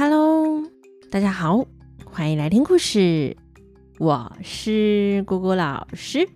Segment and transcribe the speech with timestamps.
[0.00, 0.64] Hello，
[1.10, 1.62] 大家好，
[2.06, 3.36] 欢迎来听故事。
[3.98, 6.26] 我是姑姑老师。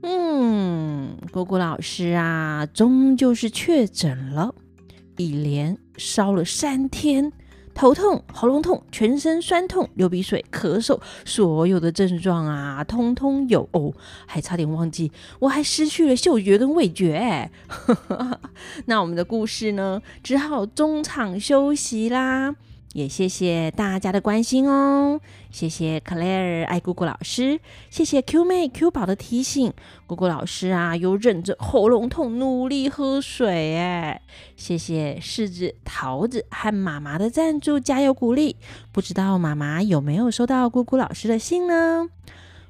[0.00, 4.54] 嗯，姑姑老师啊，终究是确诊了，
[5.18, 7.30] 一连烧了三天。
[7.74, 13.92] 头痛、喉咙痛、全身酸痛、流鼻水、咳嗽，所有的症状啊，通通有哦，
[14.24, 17.50] 还差点忘记，我还失去了嗅觉跟味觉。
[18.86, 22.56] 那我们的故事呢，只好中场休息啦。
[22.94, 27.58] 也谢谢大家的关心哦，谢谢 Claire 爱姑姑老师，
[27.90, 29.72] 谢谢 Q 妹 Q 宝的提醒，
[30.06, 34.22] 姑姑老师啊，又忍着喉咙痛努力喝水哎，
[34.56, 38.54] 谢谢柿子桃子和妈妈的赞助加油鼓励，
[38.92, 42.08] 不知道妈妈有没有收到姑姑老师的信呢？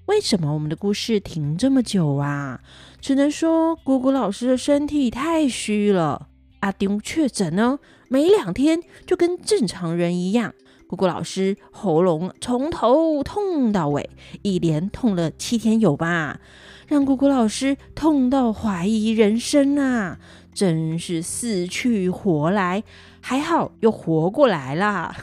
[0.06, 2.62] 为什么我们的故事停这么久啊？
[2.98, 6.28] 只能说姑姑老师的身体太虚了，
[6.60, 7.78] 阿丁确诊呢。
[8.14, 10.54] 没两天就跟正常人一样，
[10.86, 14.08] 姑姑老师喉咙从头痛到尾，
[14.42, 16.38] 一连痛了七天有吧？
[16.86, 20.20] 让姑姑老师痛到怀疑人生啊！
[20.54, 22.84] 真是死去活来，
[23.20, 25.16] 还好又活过来啦。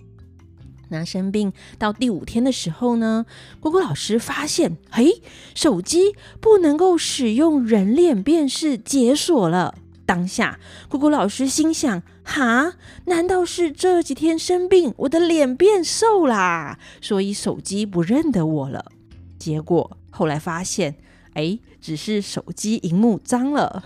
[0.88, 3.26] 那生病到第五天的时候呢，
[3.60, 5.20] 姑姑老师发现，嘿，
[5.54, 9.74] 手机不能够使用人脸辨识解锁了。
[10.06, 12.74] 当下，姑姑老师心想：哈，
[13.06, 18.86] 难道是这几天生病，我的脸变瘦啦，所以手机不认得我了？
[19.38, 20.94] 结果后来发现，
[21.34, 23.82] 哎，只是手机荧幕脏了，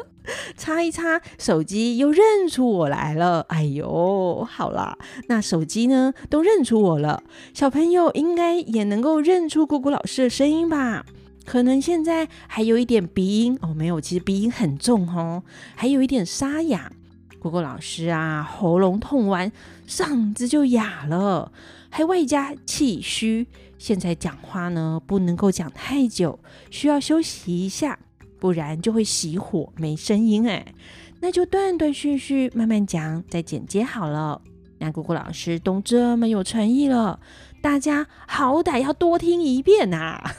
[0.56, 3.42] 擦一擦，手机又认出我来了。
[3.48, 7.22] 哎呦，好啦，那手机呢，都认出我了，
[7.54, 11.04] 小朋友应该也能够认出姑姑老师的声音吧？
[11.48, 15.42] 可能现在还有一点鼻音哦，没有，其实鼻音很重哦，
[15.74, 16.92] 还有一点沙哑。
[17.38, 19.50] 姑姑老师啊，喉咙痛完，
[19.88, 21.50] 嗓子就哑了，
[21.88, 23.46] 还外加气虚。
[23.78, 26.38] 现在讲话呢，不能够讲太久，
[26.68, 27.98] 需要休息一下，
[28.38, 30.74] 不然就会熄火没声音哎。
[31.20, 34.42] 那就断断续续慢慢讲，再剪接好了。
[34.80, 37.18] 那姑姑老师都这么有诚意了，
[37.62, 40.34] 大家好歹要多听一遍呐、啊。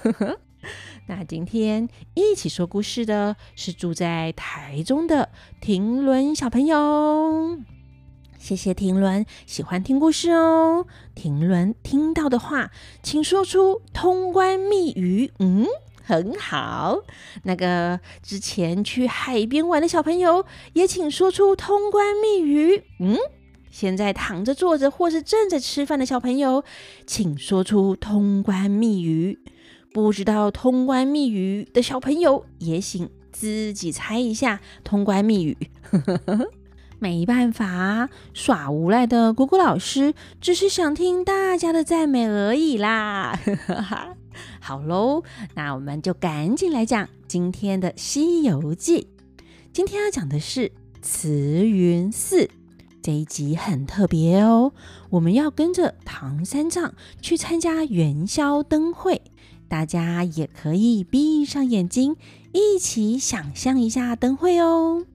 [1.09, 7.58] 那今天一起说故事的是住在台中的停伦小朋友，
[8.38, 10.86] 谢谢停伦喜欢听故事哦。
[11.16, 12.70] 停伦听到的话，
[13.02, 15.31] 请说出通关密语。
[15.40, 15.66] 嗯，
[16.03, 17.00] 很好。
[17.41, 22.84] 那个之前去海边玩的小朋友，也请说出通关密语。
[23.00, 23.18] 嗯，
[23.72, 26.64] 现在躺着、坐着或是正在吃饭的小朋友，
[27.08, 29.40] 请说出通关密语。
[29.92, 35.58] 不知道通关密语的小朋友，也请自己猜一下通关密语。
[37.00, 43.40] 没办法，耍无赖的姑姑老师只是想听大家的赞美而已啦。
[44.60, 45.24] 好喽，
[45.56, 49.02] 那我们就赶紧来讲今天的《西游记》。
[49.72, 50.72] 今天要讲的是
[51.02, 51.32] 慈
[51.66, 52.50] 云寺
[53.02, 54.74] 这一集很特别哦，
[55.10, 59.22] 我们要跟着唐三藏去参加元宵灯会。
[59.69, 62.16] 大家也可以闭上眼睛，
[62.52, 65.06] 一起想象一下灯会哦。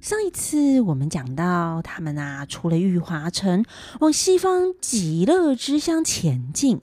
[0.00, 3.64] 上一次我们讲到，他们啊出了玉华城，
[4.00, 6.80] 往西方极乐之乡前进，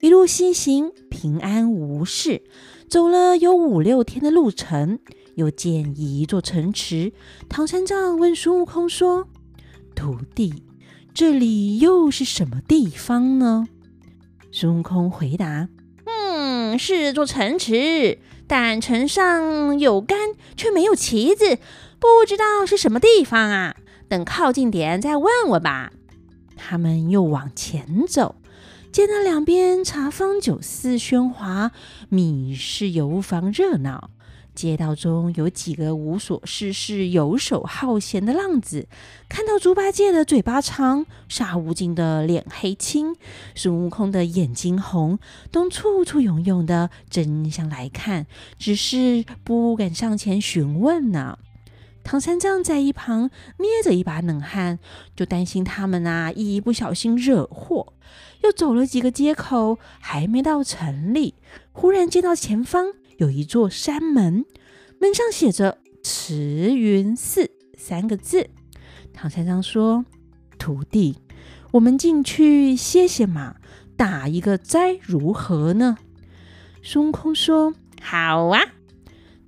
[0.00, 2.42] 一路西行，平安无事。
[2.88, 5.00] 走了有五六天的路程，
[5.34, 7.12] 又见一座城池。
[7.48, 9.26] 唐三藏问孙悟空说
[9.94, 10.62] ：“徒弟，
[11.12, 13.66] 这里又是什么地方呢？”
[14.52, 15.68] 孙悟空回答。
[16.36, 20.18] 嗯是座城池，但城上有杆，
[20.56, 21.58] 却没有旗子，
[22.00, 23.76] 不知道是什么地方啊？
[24.08, 25.92] 等靠近点再问问吧。
[26.56, 28.34] 他们又往前走，
[28.92, 31.70] 见那两边茶坊酒肆喧哗，
[32.08, 34.10] 米市油坊热闹。
[34.54, 38.86] 街道中有几个无所事事、游手好闲的浪子，
[39.28, 43.16] 看到猪八戒的嘴巴长，沙悟净的脸黑青，
[43.54, 45.18] 孙悟空的眼睛红，
[45.50, 48.26] 都簇簇拥拥的争相来看，
[48.58, 51.38] 只是不敢上前询问呢。
[52.04, 54.78] 唐三藏在一旁捏着一把冷汗，
[55.16, 57.94] 就担心他们啊一不小心惹祸。
[58.42, 61.34] 又走了几个街口，还没到城里，
[61.72, 62.92] 忽然见到前方。
[63.16, 64.44] 有一座山门，
[65.00, 66.34] 门上写着“慈
[66.74, 68.48] 云寺”三个字。
[69.12, 70.04] 唐三藏说
[70.58, 71.16] ：“徒弟，
[71.72, 73.56] 我们进去歇歇马，
[73.96, 75.98] 打一个斋如何呢？”
[76.82, 78.60] 孙悟空说：“好啊。”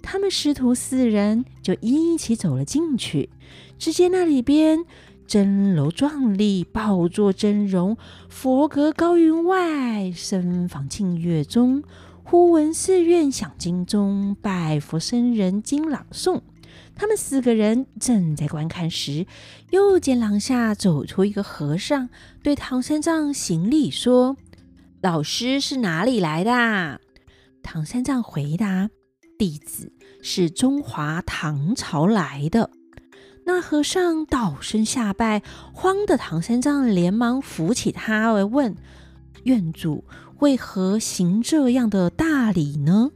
[0.00, 3.28] 他们师徒四人就一起走了进去。
[3.76, 4.84] 只见那里边
[5.26, 7.96] 真楼壮丽，宝座峥嵘，
[8.28, 11.82] 佛阁高云外，僧房净月中。
[12.28, 16.40] 忽闻寺院响经钟，拜佛僧人经朗诵。
[16.96, 19.28] 他们四个人正在观看时，
[19.70, 22.08] 又见廊下走出一个和尚，
[22.43, 24.37] 对唐三藏行礼说
[25.00, 27.00] ：“老师是哪里来的？”
[27.62, 28.90] 唐三藏回答
[29.38, 32.70] ：“弟子是中华唐朝来的。”
[33.46, 38.75] 那和尚倒身下拜，慌得唐三藏连忙扶起他而问
[39.44, 40.05] ：“院主
[40.40, 43.10] 为何行这样的大礼呢？”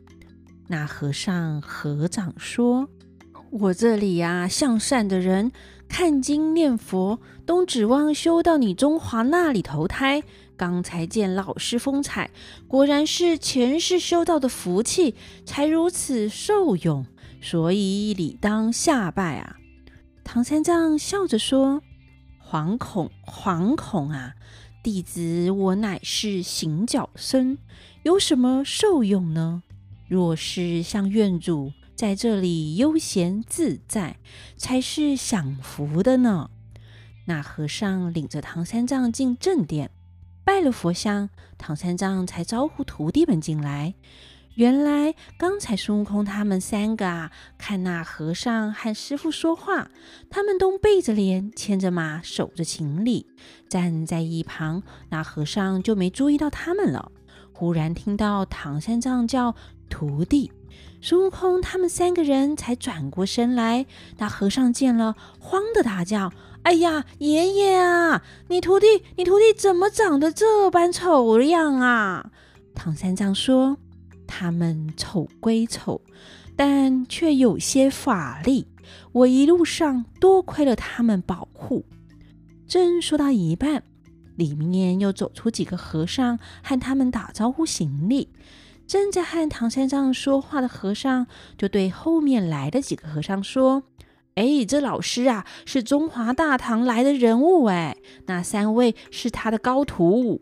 [0.68, 2.88] 那和尚合掌说
[3.50, 5.50] ：“我这里呀、啊，向善的人
[5.88, 10.22] 看经念佛，都指望修到你中华那里投胎。”
[10.56, 12.30] 刚才见老师风采，
[12.68, 15.14] 果然是前世修道的福气，
[15.46, 17.06] 才如此受用，
[17.40, 19.56] 所以理当下拜啊！
[20.22, 21.80] 唐三藏笑着说
[22.46, 24.34] ：“惶恐，惶恐啊！
[24.82, 27.58] 弟子我乃是行脚僧，
[28.02, 29.62] 有什么受用呢？
[30.08, 34.16] 若是像院主在这里悠闲自在，
[34.56, 36.50] 才是享福的呢。”
[37.26, 39.90] 那和尚领着唐三藏进正殿。
[40.42, 41.28] 拜了佛像，
[41.58, 43.94] 唐三藏才招呼徒弟们进来。
[44.60, 49.90] 原来刚才孙悟空他们三个啊，看那和尚和师傅说话，
[50.28, 53.24] 他们都背着脸，牵着马，守着行礼，
[53.70, 54.82] 站在一旁。
[55.08, 57.10] 那和尚就没注意到他们了。
[57.52, 59.54] 忽然听到唐三藏叫
[59.88, 60.52] 徒弟，
[61.00, 63.86] 孙悟空他们三个人才转过身来。
[64.18, 66.30] 那和尚见了，慌得大叫。
[66.64, 72.30] 哎呀，爷爷啊，你徒弟，你徒弟怎么长得这般丑样啊？
[72.74, 73.78] 唐三藏说
[74.30, 76.00] ：“他们丑归丑，
[76.54, 78.68] 但却有些法力。
[79.12, 81.84] 我一路上多亏了他们保护。”
[82.68, 83.82] 正说到一半，
[84.36, 88.28] 里面又走出几个和尚，和他们打招呼行礼。
[88.86, 91.26] 正在和唐三藏说话的和尚，
[91.58, 93.82] 就对后面来的几个和尚说。
[94.36, 97.96] 哎，这老师啊，是中华大唐来的人物哎。
[98.26, 100.40] 那三位是他的高徒。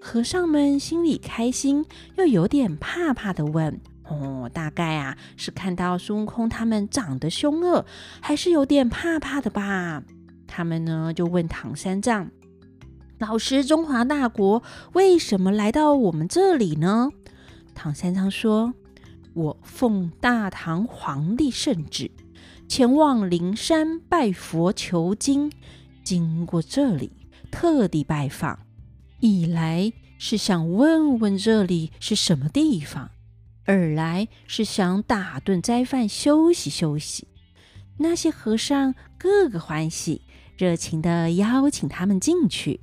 [0.00, 1.84] 和尚们心里开心，
[2.16, 7.84] 又有点怕怕的问：“哦，大概啊，是看到孙悟空他们长得凶恶，
[8.20, 10.02] 还是有点怕怕的吧？”
[10.46, 12.30] 他们呢，就问唐三藏
[13.18, 14.62] ：“老师，中华大国
[14.92, 17.10] 为什么来到我们这里呢？”
[17.74, 18.74] 唐三藏说
[19.34, 22.10] ：“我奉大唐皇帝圣旨。”
[22.68, 25.52] 前往灵山拜佛求经，
[26.02, 27.12] 经过这里，
[27.50, 28.65] 特地拜访。
[29.20, 33.10] 一来是想问问这里是什么地方，
[33.64, 37.26] 二来是想打顿斋饭休息休息。
[37.98, 40.20] 那些和尚个个欢喜，
[40.58, 42.80] 热情地邀请他们进去。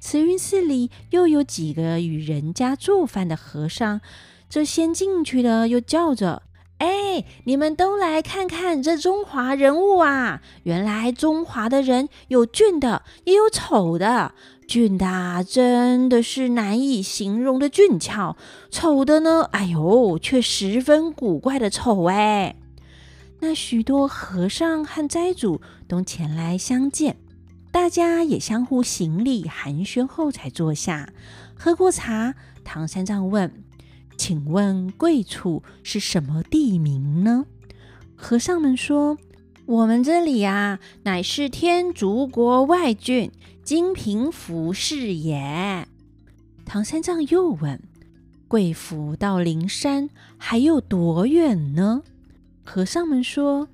[0.00, 4.00] 慈云寺里又有几个与人家做饭的和尚，
[4.48, 6.42] 这先进去的又叫着。
[6.78, 10.40] 哎，你们都来看看这中华人物啊！
[10.62, 14.32] 原来中华的人有俊的，也有丑的。
[14.68, 18.36] 俊的真的是难以形容的俊俏，
[18.70, 22.54] 丑的呢，哎呦，却十分古怪的丑哎。
[23.40, 27.16] 那许多和尚和斋主都前来相见，
[27.72, 31.14] 大家也相互行礼寒暄后才坐下，
[31.56, 32.34] 喝过茶。
[32.62, 33.64] 唐三藏问。
[34.18, 37.46] 请问贵处是什么地名呢？
[38.16, 39.16] 和尚们说
[39.64, 43.30] ：“我们这里啊，乃是天竺国外郡
[43.68, 45.86] 金平府是也。”
[46.64, 47.82] 唐三藏又问
[48.48, 50.08] ：“贵府到灵山
[50.38, 52.02] 还有多远呢？”
[52.64, 53.68] 和尚们说：“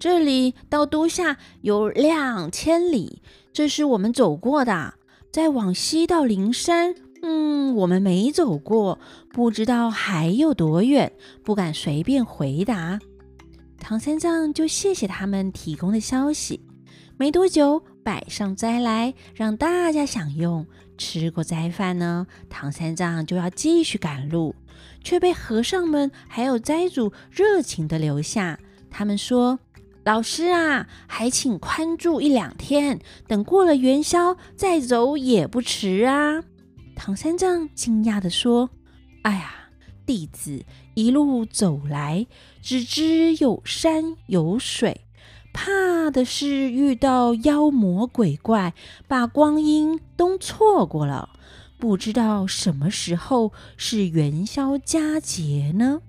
[0.00, 3.22] 这里到都下有两千里，
[3.52, 4.94] 这是我们走过的。
[5.30, 8.98] 再往西到灵山。”嗯，我们没走过，
[9.30, 11.12] 不知道还有多远，
[11.44, 12.98] 不敢随便回答。
[13.78, 16.60] 唐三藏就谢谢他们提供的消息。
[17.16, 20.64] 没多久，摆上斋来，让大家享用。
[20.96, 24.54] 吃过斋饭呢，唐三藏就要继续赶路，
[25.02, 28.60] 却被和尚们还有斋主热情地留下。
[28.88, 29.58] 他们说
[30.06, 36.44] ：“老师啊，还请宽住一两天，等过了元宵再走也不迟啊。”
[36.94, 38.70] 唐三藏惊讶地说
[39.22, 39.52] ：“哎呀，
[40.06, 42.24] 弟子一路走来，
[42.62, 45.00] 只知有山有水，
[45.56, 48.74] 怕的是遇到妖魔鬼怪，
[49.08, 51.30] 把光阴都错过了。
[51.78, 56.02] 不知道什么时候是元宵佳节呢？”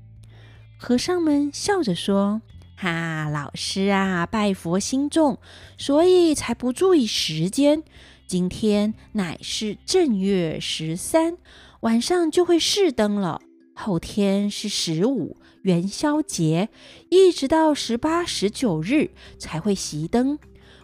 [0.78, 2.42] 和尚们笑着说
[2.76, 5.40] ：“哈，老师啊，拜佛心重，
[5.78, 7.84] 所以才不注意时间。
[8.28, 11.38] 今天乃是正月十三，
[11.80, 13.42] 晚上就会试灯了。
[13.74, 15.38] 后天是十五
[15.68, 16.70] 元宵节，
[17.10, 20.40] 一直到十八、十九日才会熄灯。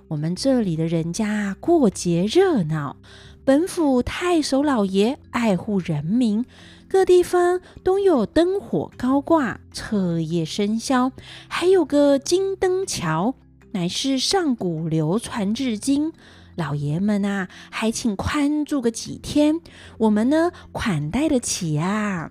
[0.09, 2.97] 我们这里的人家过节热闹，
[3.45, 6.43] 本府太守老爷爱护人民，
[6.89, 11.13] 各地方都有灯火高挂，彻夜笙箫，
[11.47, 13.35] 还有个金灯桥，
[13.71, 16.11] 乃是上古流传至今。
[16.55, 19.61] 老爷们啊，还请宽住个几天，
[19.97, 22.29] 我们呢款待得起啊。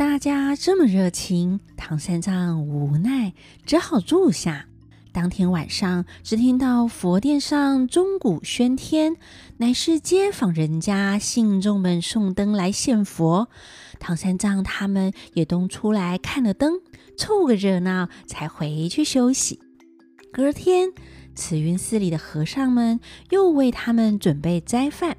[0.00, 3.34] 大家这么热情，唐三藏无奈，
[3.66, 4.64] 只好住下。
[5.12, 9.16] 当天晚上，只听到佛殿上钟鼓喧天，
[9.58, 13.50] 乃是街坊人家信众们送灯来献佛。
[13.98, 16.80] 唐三藏他们也都出来看了灯，
[17.18, 19.60] 凑个热闹，才回去休息。
[20.32, 20.94] 隔天，
[21.34, 25.18] 慈云寺里的和尚们又为他们准备斋饭。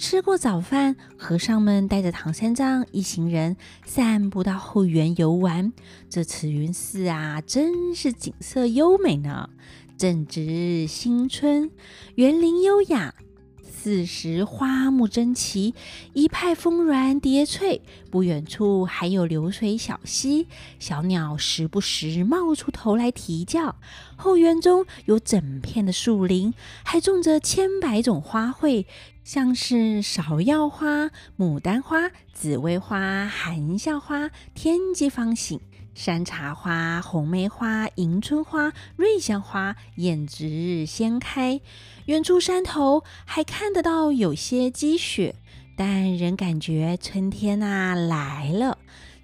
[0.00, 5.74] 吃过早饭，和尚们带着唐三藏一行人散步到后园游玩。
[6.08, 9.50] 这慈云寺啊，真是景色优美呢。
[9.98, 11.70] 正值新春，
[12.14, 13.14] 园林优雅。
[13.62, 15.74] 四时花木争奇，
[16.12, 17.82] 一派峰峦叠翠。
[18.10, 23.76] 不远处还有流水小溪，小鸟时不时冒出头来啼叫。
[24.16, 26.52] 后园中有整片的树林，
[26.84, 28.84] 还种着千百种花卉，
[29.32, 31.08] 像是芍药花、
[31.38, 35.60] 牡丹花、紫薇花、含笑花、天际方醒。
[35.94, 41.60] 山茶花、红梅花、迎春花、瑞香花，艳直鲜开。
[42.06, 45.36] 远处山头还看得到有些积雪，
[45.76, 48.78] 但仍感觉春天啊来了。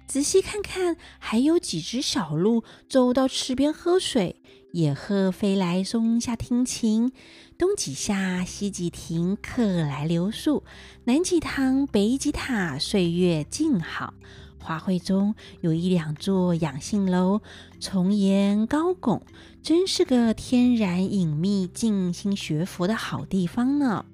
[0.07, 4.37] 仔细看看，还有几只小鹿走到池边喝水，
[4.71, 7.11] 野鹤飞来松下听琴，
[7.57, 10.63] 东几下，西几亭，客来留宿，
[11.05, 14.13] 南几堂，北几塔，岁月静好。
[14.59, 17.41] 花卉中有一两座养性楼，
[17.79, 19.23] 重檐高拱，
[19.63, 24.05] 真是个天然隐秘、静心学佛的好地方呢。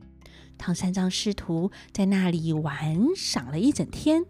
[0.57, 4.23] 唐三藏师徒在那里玩赏了一整天，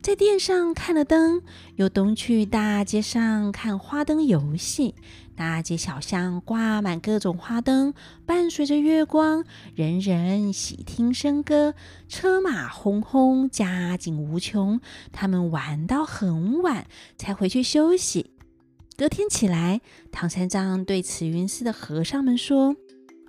[0.00, 1.42] 在殿上看了灯，
[1.76, 4.94] 又东去大街上看花灯游戏。
[5.36, 7.92] 大街小巷挂满各种花灯，
[8.24, 11.74] 伴随着月光，人人喜听笙歌，
[12.08, 14.80] 车马轰轰，佳景无穷。
[15.12, 16.86] 他们玩到很晚
[17.16, 18.30] 才回去休息。
[18.96, 19.80] 隔天起来，
[20.12, 22.76] 唐三藏对慈云寺的和尚们说：“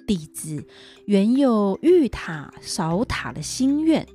[0.05, 0.67] 弟子
[1.07, 4.05] 原有玉塔扫塔的心愿，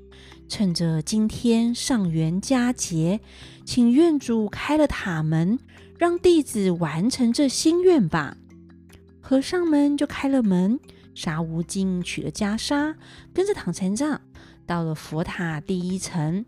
[0.48, 3.18] 趁着今天上元佳节，
[3.64, 5.58] 请愿主开了塔门。”
[6.00, 8.38] 让弟子完成这心愿吧。
[9.20, 10.80] 和尚们就开了门，
[11.14, 12.94] 沙悟净取了袈裟，
[13.34, 14.18] 跟着唐三藏
[14.64, 16.46] 到了佛塔第一层。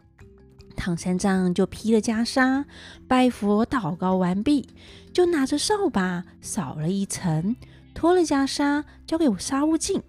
[0.75, 2.65] 唐三藏就披了袈裟，
[3.07, 4.71] 拜佛祷告完毕，
[5.13, 7.55] 就拿着扫把扫了一层，
[7.93, 10.03] 脱了袈裟交给我沙悟净，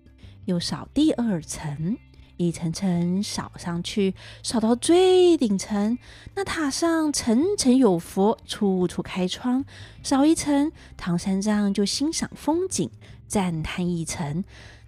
[0.46, 1.98] 又扫第二层。
[2.38, 5.98] 一层层扫上去，扫到最顶层，
[6.36, 9.63] 那塔上层层有佛，处处开窗。
[10.02, 12.90] 扫一层，唐三藏就欣赏风景，
[13.28, 14.44] 赞叹一层。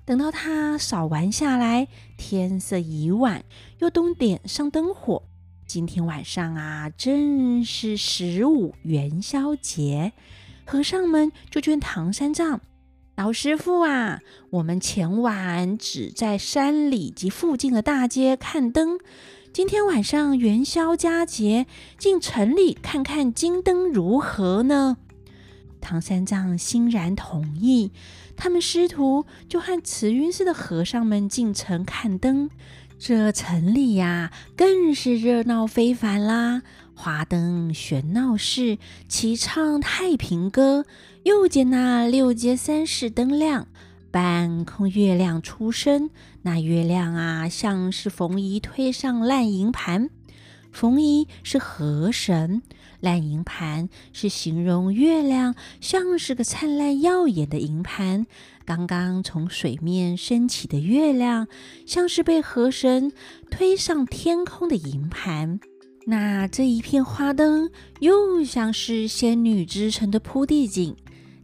[0.05, 1.87] 等到他扫完下来，
[2.17, 3.43] 天色已晚，
[3.79, 5.23] 又都点上灯火。
[5.65, 10.13] 今天晚上啊，正是十五元宵节，
[10.63, 12.61] 和尚们就劝唐三藏。
[13.15, 14.19] 老师傅啊，
[14.49, 18.99] 我们前晚只在山里及附近的大街看灯，
[19.53, 21.65] 今天晚上元宵佳节，
[21.97, 24.97] 进城里看看金灯如何呢？
[25.79, 27.93] 唐三藏欣然同意，
[28.35, 32.49] 他们师徒就和慈云寺的和尚们进城看灯。
[32.99, 36.63] 这城里呀，更是热闹非凡啦！
[36.95, 40.85] 花灯喧闹市，齐唱太平歌。
[41.23, 43.67] 又见那六街三市灯亮，
[44.11, 46.09] 半空月亮初升。
[46.43, 50.09] 那月亮啊，像是冯夷推上烂银盘。
[50.71, 52.61] 冯夷是河神，
[52.99, 58.25] 烂银盘是形容月亮像是个灿烂耀眼的银盘。
[58.65, 61.47] 刚刚从水面升起的月亮，
[61.85, 63.11] 像是被河神
[63.49, 65.59] 推上天空的银盘。
[66.07, 70.95] 那这一片花灯，又像是仙女织成的铺地锦。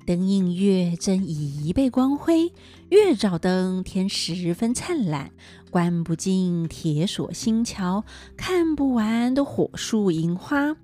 [0.06, 2.53] 灯映月，真一倍光辉。
[2.89, 5.32] 月照灯天，十分灿烂。
[5.72, 8.03] 观不尽铁索星桥，
[8.38, 10.75] 看不完的火树银花。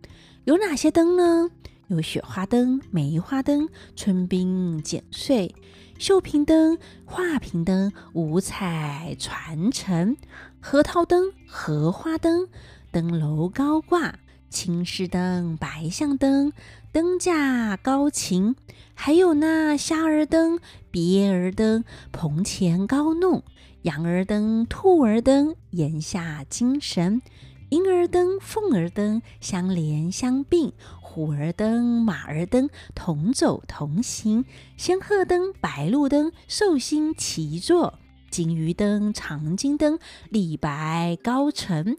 [0.46, 1.52] 有哪些灯呢？
[1.88, 5.54] 有雪花灯、梅花灯、春冰剪碎、
[6.00, 10.18] 绣屏灯、画屏灯、五彩传承、
[10.60, 12.48] 核桃灯、荷花灯、
[12.92, 14.16] 灯楼高挂、
[14.50, 16.52] 青丝灯、白象灯、
[16.92, 18.56] 灯架高擎，
[18.94, 20.60] 还有那虾儿灯、
[20.92, 23.44] 鳖儿灯、棚前高弄、
[23.84, 27.22] 羊儿灯、兔儿灯、檐下精神。
[27.70, 34.46] 鹰儿灯、凤儿灯相连相并，虎儿灯、马儿灯同走同行，
[34.78, 38.00] 仙鹤灯、白鹭灯寿星齐坐，
[38.32, 41.98] 金鱼灯、长颈灯李白高乘，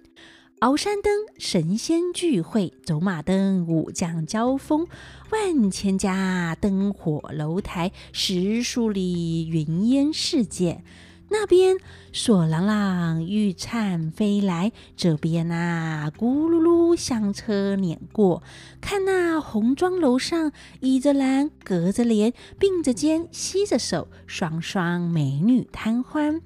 [0.61, 4.89] 鳌山灯神仙聚会，走马灯武将交锋，
[5.31, 10.83] 万千家灯火楼台，十数里云烟世界。
[11.31, 11.77] 那边
[12.13, 18.43] 锁朗朗玉灿飞来，这边啊咕噜噜香车碾过。
[18.81, 20.51] 看那红妆楼上，
[20.81, 26.41] 倚着栏，隔着帘，并着肩，吸着手，双双美女贪欢。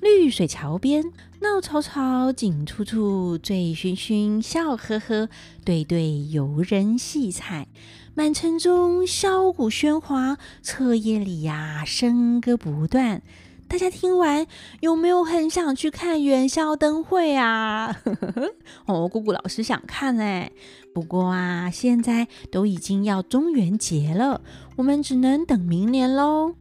[0.00, 5.28] 绿水桥边闹吵吵，景处处，醉醺醺，笑呵呵，
[5.64, 7.66] 对对游人戏彩。
[8.14, 13.22] 满城中箫鼓喧哗，彻夜里呀笙歌不断。
[13.68, 14.46] 大家听完
[14.80, 18.00] 有没有很想去看元宵灯会啊？
[18.86, 20.50] 哦，姑姑老师想看哎，
[20.94, 24.40] 不过啊，现在都已经要中元节了，
[24.76, 26.54] 我们只能等明年喽。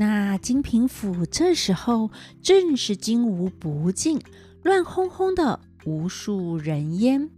[0.00, 4.18] 那金平府这时候正是金无不尽，
[4.62, 7.28] 乱哄哄的，无数人烟。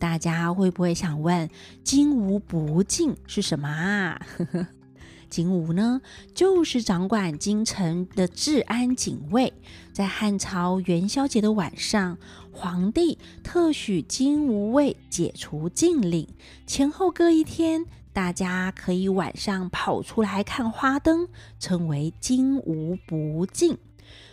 [0.00, 1.48] 大家会不会想问，
[1.84, 4.20] 金无不尽是什么啊？
[5.30, 6.00] 金吾呢，
[6.34, 9.52] 就是掌管京城的治安警卫。
[9.92, 12.18] 在汉朝元宵节的晚上，
[12.50, 16.26] 皇帝特许金吾卫解除禁令，
[16.66, 17.86] 前后各一天，
[18.18, 21.28] 大家可以晚上跑出来看花灯，
[21.60, 23.78] 称为金吾不尽。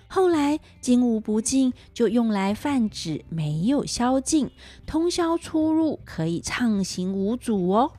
[0.08, 4.50] 后来，金吾不尽就用来泛指没有宵禁，
[4.88, 7.92] 通宵出入可以畅行无阻哦。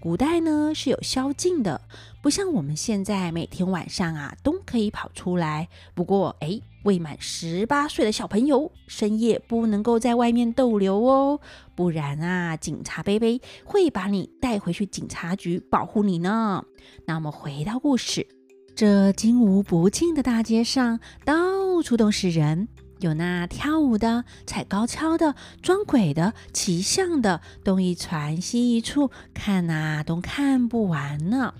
[0.00, 1.82] 古代呢是有宵禁的，
[2.20, 5.68] 不像我们现在每天晚上啊都可以跑出来。
[5.94, 11.40] 不过诶，未满十八岁的小朋友深夜不能够在外面逗留哦，
[11.74, 16.64] 不然啊警察伯伯会把你带回去警察局保护你呢。
[17.06, 18.26] 那我们回到故事，
[18.74, 22.68] 这金无不尽的大街上到处都是人。
[23.00, 31.54] 有那跳舞的、踩高跷的、装鬼的、骑象的，东一船西一处，看呐、啊、都看不完呢。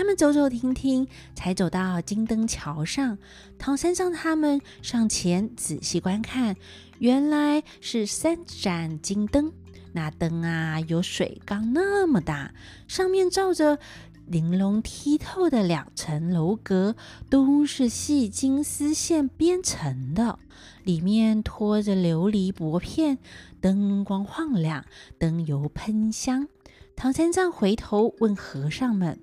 [0.00, 3.18] 他们走走停停，才走到金灯桥上。
[3.58, 6.56] 唐三藏他们上前仔细观看，
[7.00, 9.52] 原来是三盏金灯。
[9.92, 12.54] 那灯啊，有水缸那么大，
[12.88, 13.78] 上面照着。
[14.24, 16.96] 玲珑剔透的两层楼阁
[17.28, 20.38] 都是细金丝线编成的，
[20.82, 23.18] 里面拖着琉璃薄片，
[23.60, 24.86] 灯光晃亮，
[25.18, 26.48] 灯油喷香。
[26.96, 29.20] 唐三藏回头问和尚们：“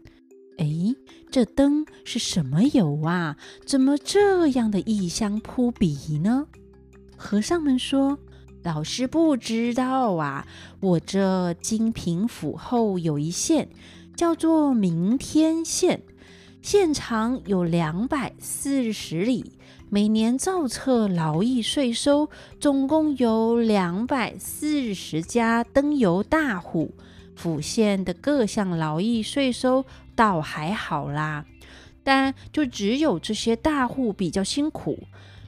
[0.58, 0.96] 哎，
[1.32, 3.38] 这灯是什么油啊？
[3.66, 6.48] 怎么这样的异香扑鼻呢？”
[7.16, 8.20] 和尚们说
[8.64, 10.46] ：“老师不知道啊，
[10.80, 13.70] 我这金平府后有一县。”
[14.18, 16.02] 叫做明天县，
[16.64, 19.52] 县长有两百四十里，
[19.90, 22.28] 每年造册劳役税收，
[22.60, 26.96] 总共有两百四十家灯油大户。
[27.38, 31.46] 府县的各项劳役税收倒还好啦，
[32.04, 35.04] 但就只有这些大户比较辛苦，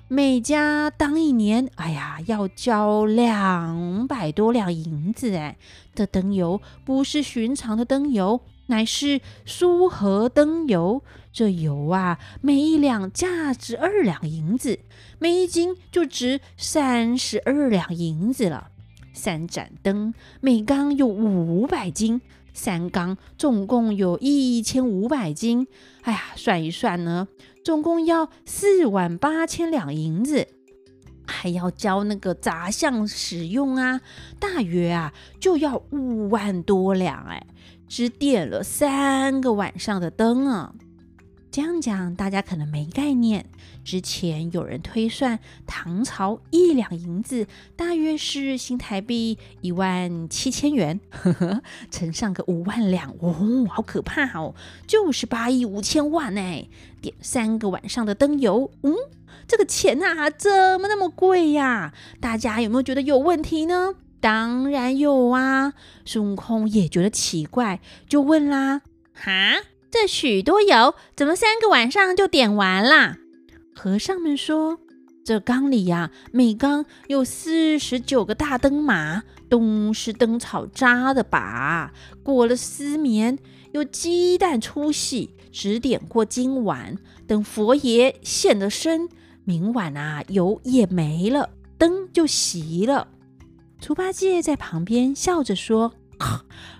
[0.07, 5.57] 每家当一年，哎呀，要交两百多两银子哎，
[5.95, 8.39] 这灯油不是寻常的灯油。
[8.67, 11.01] 乃是苏合灯油，
[11.33, 14.77] 这油啊，每一两价值二两银子，
[15.17, 18.69] 每一斤就值三十二两银子了。
[19.19, 22.21] 三盏灯，每缸有五百斤，
[22.53, 25.67] 三缸总共有一千五百斤。
[26.03, 27.27] 哎呀，算一算呢，
[27.65, 30.47] 总共要四万八千两银子，
[31.27, 33.99] 还要交那个杂项使用啊，
[34.39, 37.45] 大约啊就要五万多两哎。
[37.89, 40.75] 只点了三个晚上的灯啊！
[41.59, 43.45] 这样讲大家可能没概念。
[43.83, 54.55] 之前有人推算，唐朝一两银子大约是新台币一万七千元，呵呵，乘上个五万两，哦，好可怕哦！
[54.87, 56.69] 就是八亿五千万呢！
[57.01, 58.95] 点三个晚上的灯油，嗯，
[59.45, 61.93] 这个钱啊，怎么那么贵呀？
[62.21, 63.95] 大家有没有觉得有问题呢？
[64.21, 65.73] 当然有啊！
[66.05, 68.81] 孙悟空也觉得奇怪，就问啦
[69.13, 69.57] ：“哈，
[69.91, 73.17] 这许多油怎么三个晚上就点完了？”
[73.75, 74.79] 和尚们说
[75.23, 83.37] ：“这缸里呀，每缸有四十九个大灯马，都是灯草扎的把，裹了丝棉，
[83.71, 89.07] 有鸡蛋粗细，只点过今晚，等佛爷现了身，
[89.43, 93.07] 明晚啊，油也没了，灯就熄了。”
[93.79, 95.93] 猪八戒在旁边笑着说：“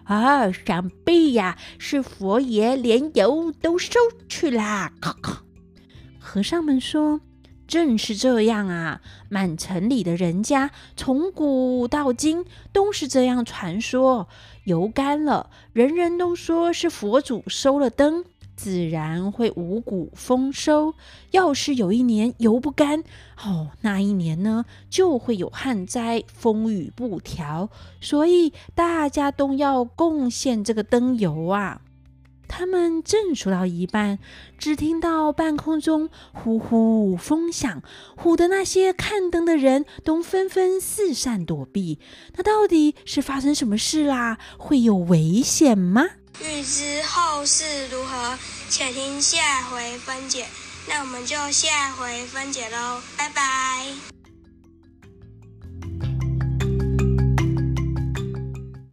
[0.04, 4.92] 啊，想必呀，是佛爷连油都收去啦。”
[6.20, 7.22] 和尚们说
[7.68, 14.28] ：“正是这样啊，满城里的人家，从古到今都是这样传说。
[14.66, 18.26] 油干了，人人都说是佛祖收了灯。”
[18.60, 20.94] 自然会五谷丰收。
[21.32, 23.06] 要是有一年油不干，
[23.46, 27.70] 哦，那一年呢就会有旱灾、风雨不调。
[28.02, 31.80] 所以大家都要贡献这个灯油啊。
[32.50, 34.20] 他们正说到一半，
[34.58, 37.82] 只听到半空中呼呼风响，
[38.18, 42.00] 唬得那些看灯的人都纷纷四散躲避。
[42.36, 44.38] 那到底是发生什么事啦？
[44.58, 46.06] 会有危险吗？
[46.42, 48.38] 欲知后事如何，
[48.70, 50.48] 且听下回分解。
[50.88, 54.19] 那我们就下回分解喽，拜拜。